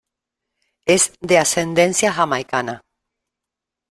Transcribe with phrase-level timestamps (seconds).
[0.87, 2.81] Es de ascendencia jamaicana.